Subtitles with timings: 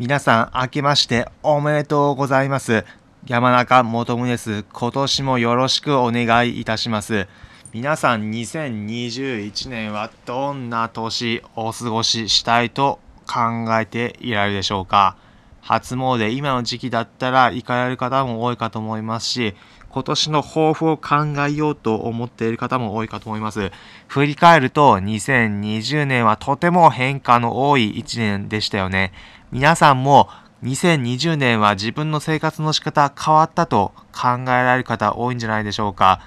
[0.00, 2.86] 皆さん、明けましておめでとうございます。
[3.26, 4.62] 山中元宗です。
[4.72, 7.28] 今年もよろしくお願いいたします。
[7.74, 15.18] 皆さん、2021年はどんな年お過ごししたいと考えていられるでしょうか
[15.60, 19.54] 初詣、今の時期だったら行かれる方も多いかと思いますし、
[19.90, 21.16] 今年の抱負を考
[21.48, 23.72] えようと思っている方も多いかと思います。
[24.06, 29.12] 振り返ると、2020年はとても変化の多い1年でしたよね。
[29.50, 30.28] 皆さんも
[30.62, 36.20] 2020年は自分の生活の仕方変わったと考えられる方多いんじゃないでしょうか。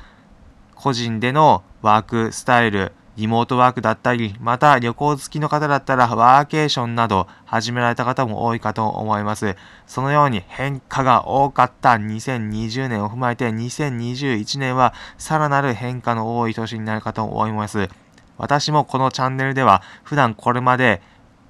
[0.75, 9.55] 個人でのワークスタイル、リモートワークだったり、また旅行好きの方だったらワーケーションなど始められた方も多いかと思います。
[9.85, 17.89] そのように変化が多かった2020年を踏まえて2021年はさらなる変化の多い年になるかと思います。
[18.37, 21.01] 私もこのチャンネルでは普段これまで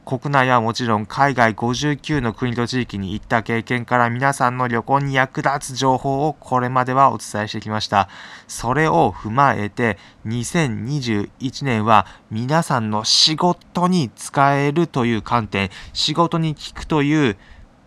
[0.05, 8.09] 国内はもちろん海外59の国と地域に行った経験から皆さんの旅行に役立つ情報をこれまではお伝えしてきました。
[8.47, 17.37] それを踏まえて2021年は皆さんの仕事に使えるという観点、仕事に効くという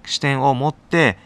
[0.06, 1.18] 視点を持って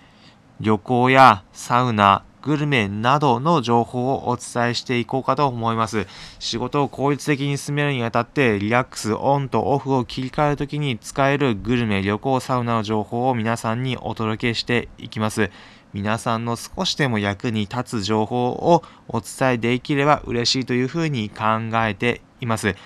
[0.61, 6.07] 旅行やサウナ、グルメなどの情報をお伝えしていこうかと思います。
[6.39, 15.51] 仕事を効率的に進めるにあたって、リラックス、オンとオフを切り替えるときに使えるグルメ、旅行、サウナの情報を皆さんにお届けしていきます。
[15.93, 21.45] 皆さんの少しでも役に立つ情報をお伝えできれば嬉しいというふうに考
[21.75, 22.77] えています。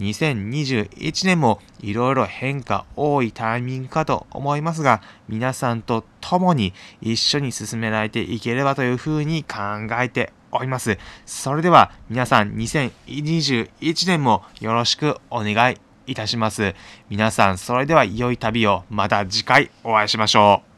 [0.00, 9.58] 2021年もいろいろ変化多いタイミングかと思いますが、皆さんと共に一緒に進められていければというふうに考
[10.00, 10.98] えております。
[11.26, 16.74] それでは皆さん2021年もよろしくお願いいたします。
[17.08, 20.69] 皆さんそれでは良い旅をまた次回お会いしましょう。